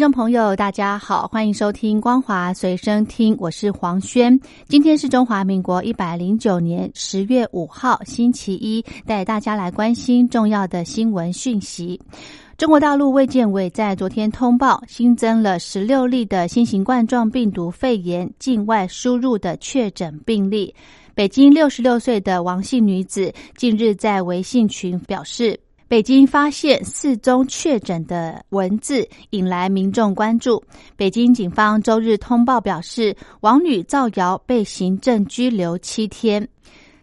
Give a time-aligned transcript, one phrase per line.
[0.00, 4.40] 听众朋友，大家好，欢迎收听光华随身听，我是黄轩。
[4.66, 12.00] 今天是中华民国一百零九年十月五号，星期一，带大家来关心重要的新闻讯息。
[12.56, 20.74] 中国大陆卫健委在昨天通报，新增了十六例的新型冠状病毒肺炎境外输入的确诊病例。
[21.14, 25.60] 北京六十六岁的王姓女子近日在微信群表示。
[25.90, 30.62] 北京发现四宗确诊的文字，引来民众关注。
[30.94, 36.48] 北京警方周日通报表示，王女造谣被行政拘留七天。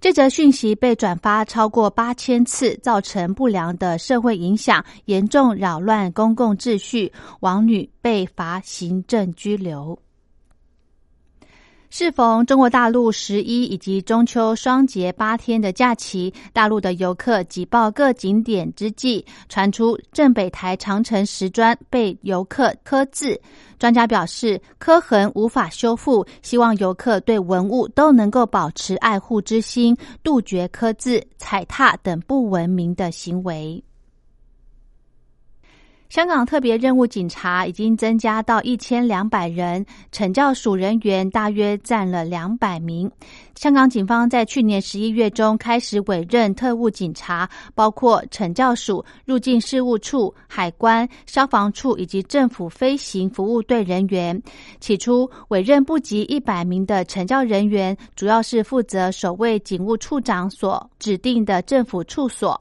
[0.00, 7.12] 这则讯息被转发超过八千次，造成不良的社会影响，严重扰乱公共秩序。
[7.38, 9.96] 王女被罚行政拘留。
[11.92, 23.38] 适逢中国大陆十一以及中秋双节八天的假期，大陆的游客挤爆各景点之际，传出镇北台长城石砖被游客刻字。
[23.78, 33.84] 专家表示，刻痕无法修复，希望游客对文物都能够保持爱护之心，杜绝刻字、踩踏等不文明的行为。
[36.12, 39.82] 香港特别任务警察已经增加到一千两百人，
[40.12, 43.10] 惩教署人员大约占了两百名。
[43.54, 54.38] 香港警方在去年十一月中开始委任特务警察，包括惩教署、入境事务处、海关、消防处以及政府飞行服务队人员。
[54.80, 62.60] 起初委任不及一百名的惩教人员，主要是负责守卫警务处长所指定的政府处所。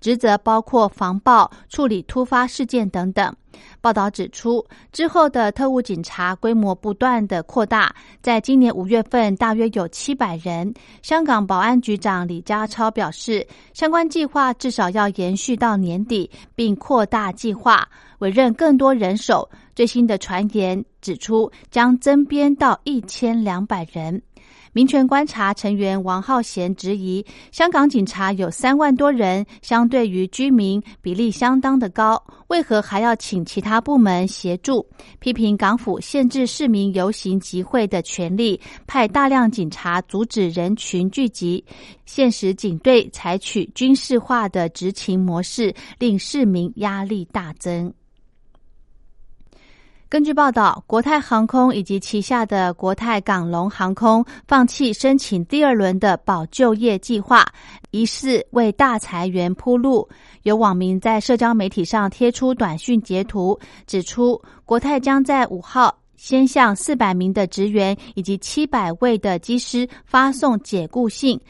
[0.00, 3.34] 职责包括防暴、处理突发事件等等。
[3.80, 10.72] 报道指出，之后的特务警察规模不断的扩大，在今年五月份大约有七百人。
[11.02, 17.86] 香港保安局长李家超表示，相关计划至少要延续到年底，并扩大计划，
[18.18, 19.48] 委任更多人手。
[19.74, 24.20] 最新的传言指出，将增编到一千两百人。
[24.72, 34.86] 民权观察成员王浩贤质疑，香港警察有三万多人，相对于居民比例相当的高，为何还要请其他部门协助？
[35.18, 41.64] 批评港府限制市民游行集会的权利，派大量警察阻止人群聚集，
[42.06, 47.92] 现实警队采取军事化的执勤模式，令市民压力大增。
[50.10, 57.46] 根据报道，国泰航空以及旗下的国泰港龙航空放弃申请第二轮的保就业计划，
[57.92, 60.08] 疑似为大裁员铺路。
[60.42, 63.56] 有网民在社交媒体上贴出短讯截图，
[63.86, 65.96] 指出国泰将在五号。
[66.16, 71.40] 先向四百名的职员以及七百位的机师发送解雇信，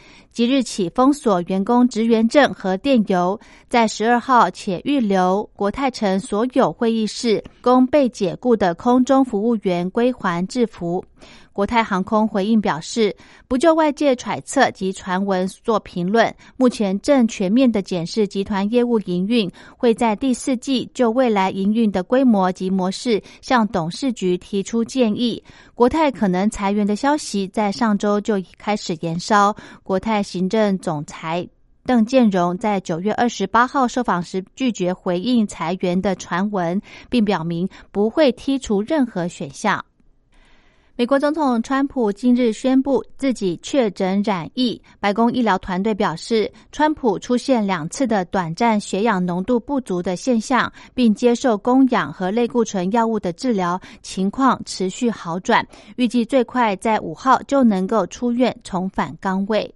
[0.40, 11.04] 即日起封锁员工职员证和电邮，在十二号且预留国泰城所有会议室供被解雇的空中服务员归还制服。
[11.52, 13.14] 国泰航空回应表示，
[13.46, 25.42] 不就外界揣测及传闻做评论，目前正全面的检视集团业务营运，会在第四季就未来营运的规模及模式向董事局提出建议。
[25.74, 29.54] 国泰可能裁员的消息在上周就开始延烧。
[29.82, 31.48] 国泰行政总裁
[31.84, 39.84] 邓建荣在九月二十八号受访时拒绝回应裁员的传闻，并表明不会剔除任何选项。
[40.94, 44.80] 美国总统川普今日宣布自己确诊染疫。
[45.00, 55.66] 白宫医疗团队表示，川普出现两次的短暂血氧浓度不足的现象，并接受供氧和类固醇药物的治疗，情况持续好转，
[55.96, 59.74] 预计最快在五号就能够出院重返岗位。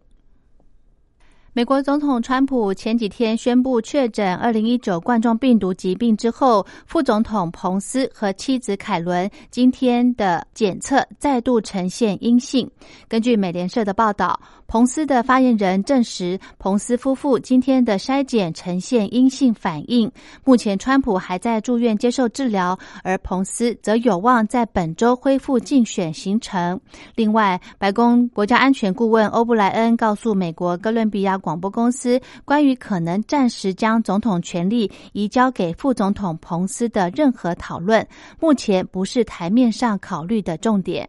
[1.56, 12.68] 美国总统川普前几天宣布确诊二零一九冠状病毒疾病之后，副总统彭斯和妻子凯伦今天的检测再度呈现阴性。
[13.06, 14.38] 根据美联社的报道。
[14.66, 20.10] 彭斯的发言人证实，彭斯夫妇今天的筛检呈现阴性反应。
[20.42, 26.80] 目前，川普还在住院接受治疗，而彭斯则有望在本周恢复竞选行程。
[27.14, 38.06] 另外，白宫国家安全顾问欧布莱恩告诉美国哥伦比亚广播公司，关于可能暂时将总统权力移交给副总统彭斯的任何讨论，
[38.40, 41.06] 目前不是台面上考虑的重点。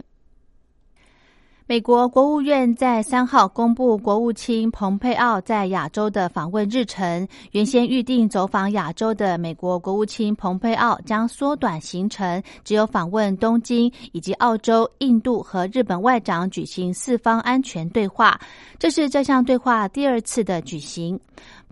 [1.67, 7.27] 美国国务院在三号公布国务卿蓬佩奥在亚洲的访问日程。
[7.53, 18.39] 原先预定走访亚洲的美国国务卿蓬佩奥将缩短行程，只有访问东京以及澳洲、印度和日本外长举行四方安全对话。
[18.77, 21.19] 这是这项对话第二次的举行。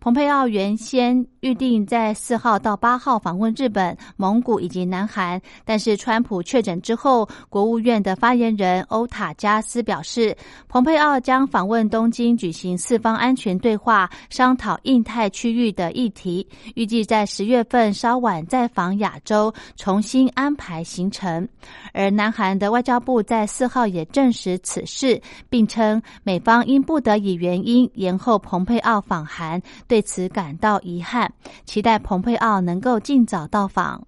[0.03, 10.35] 蓬佩奥原先预定在四号到八号访问日本、蒙古以及南韩，但是川普确诊之后，国务院的发言人欧塔加斯表示，
[10.67, 16.45] 蓬佩奥将访问东京举行四方安全对话，商讨印太区域的议题，
[16.75, 21.47] 预计在十月份稍晚再访亚洲，重新安排行程。
[21.93, 29.61] 而南韩的外交部在四号也证实此事，并称美方因不得已原因延后蓬佩奥访韩。
[29.93, 31.31] 对此感到遗憾，
[31.65, 34.07] 期待蓬佩奥能够尽早到访。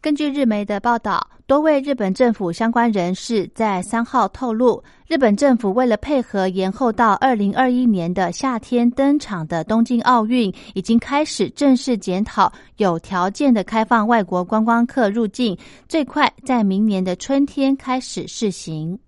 [0.00, 15.56] 根据日媒的报道，多位日本政府相关人士在三号透露，日本政府为了配合延后到二零二一年的夏天登场的东京奥运，已经开始正式检讨有条件的开放外国观光客入境，
[15.86, 18.98] 最快在明年的春天开始试行。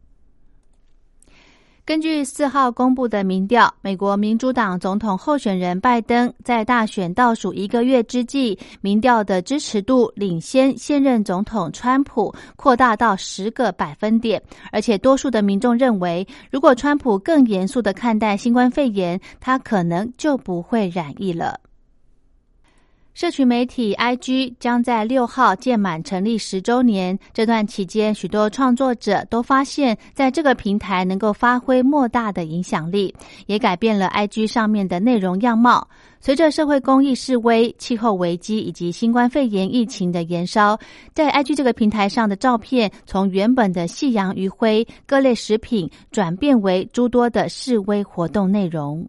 [1.89, 14.43] 根据四号公布的民调，美国民主党总统候选人拜登在大选倒数一个月之际，民调的支持度领先现任总统川普，扩大到十个百分点。
[14.71, 21.59] 而且，多数的民众认为，如果川普更严肃的看待新冠肺炎，他可能就不会染疫了。
[23.19, 27.19] 社群媒体 IG 将在六号届满成立十周年。
[27.35, 33.13] 这段期间，许多创作者都发现，在这个平台能够发挥莫大的影响力，
[33.47, 35.89] 也改变了 IG 上面的内容样貌。
[36.21, 40.79] 随着社会公益示威、气候危机以及新冠肺炎疫情的延烧，
[41.13, 49.09] 在 IG 这个平台上的照片，从原本的夕阳余晖、各类食品，转变为诸多的示威活动内容。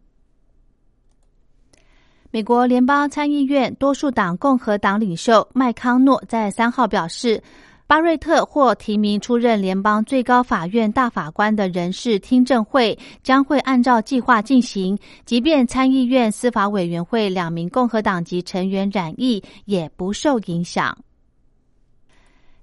[2.32, 7.42] 美国联邦参议院多数党共和党领袖麦康诺在三号表示，
[7.88, 14.96] 巴瑞特获提名出任联邦最高法院大法官的人事听证会将会按照计划进行，
[15.26, 20.96] 即便参议院司法委员会两名共和党籍成员染疫，也不受影响。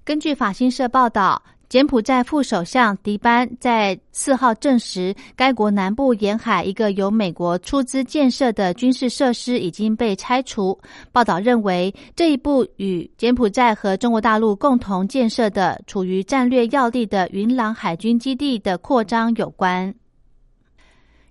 [0.05, 1.43] 根据法新社报道。
[1.69, 10.79] 柬埔寨副首相迪班在四号证实，该国南部沿海一个由美国出资建设的军事设施已经被拆除。
[11.11, 19.93] 报道认为，这一步与柬埔寨和中国大陆共同建设的处于战略要地的云朗海军基地的扩张有关。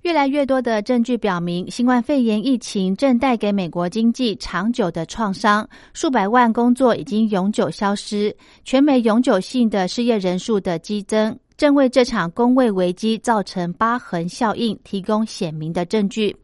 [0.06, 8.32] 越来越多的证据表明，新冠肺炎疫情正带给美国经济长久的创伤，数百万工作已经永久消失，
[8.64, 16.36] 全美永久性的失业人数的激增，正为这场工位危机造成疤痕效应提供显明的证据。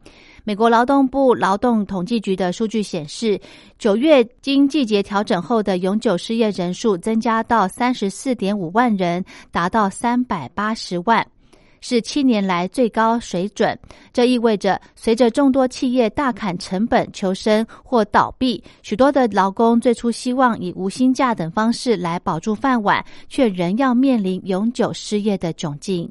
[0.43, 3.39] 美国劳动部劳动统计局的数据显示，
[3.79, 9.23] 九月经季节调整后的永久失业人数增加到三十四点五万人，
[9.53, 11.25] 达到三百八十万。
[11.85, 13.77] 是七年来最高水准，
[14.13, 26.09] 这意味着随着众多企业大砍成本求生或倒闭，许多的劳工最初希望以无薪假等方式来保住饭碗，却仍要面临永久失业的窘境。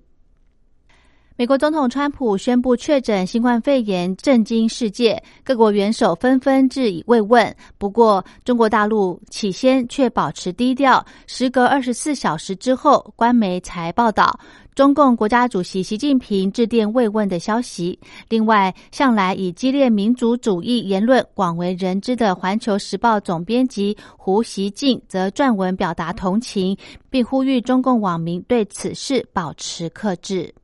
[1.43, 7.53] 美国总统川普宣布确诊新冠肺炎，震惊世界，各国元首纷纷致以慰问。
[7.79, 14.39] 不过，中国大陆起先却保持低调，时隔二十四小时之后，官媒才报道。
[14.77, 17.99] 中共国家主席习近平致电慰问的消息。
[18.29, 26.79] 另外，向来以激烈民族主义言论广为人知的《环球时报》总编辑胡锡进则撰文表达同情，
[27.11, 30.55] 并呼吁中共网民对此事保持克制。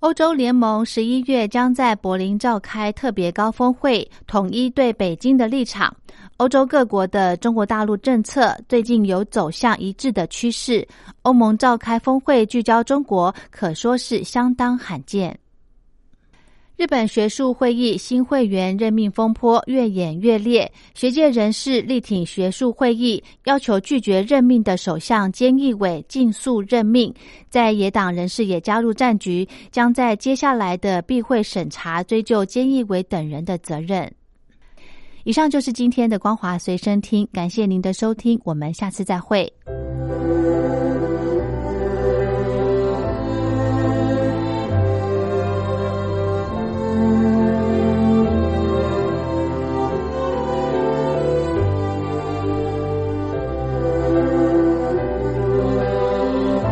[0.00, 5.92] 欧洲联盟十一月将在柏林召开特别高峰会，统一对北京的立场。
[6.36, 10.86] 欧洲各国的中国大陆政策最近有走向一致的趋势。
[11.22, 15.36] 欧盟召开峰会聚焦中国，可说是相当罕见。
[16.78, 27.12] 日本学术会议新会员任命风波越演越烈，学界人士力挺学术会议，要求拒绝任命的首相菅义伟尽速任命。
[27.50, 34.08] 在野党人士也加入战局，将在接下来的闭会审查追究菅义伟等人的责任。
[35.24, 39.52] 以上就是今天的光华随身听，感谢您的收听，我们下次再会。